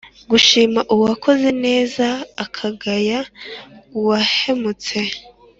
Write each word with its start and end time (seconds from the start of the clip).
gushima 0.31 0.79
uwakoze 0.93 1.49
neza 1.65 2.05
ukagaya 2.45 3.19
uwahemutse 3.97 4.97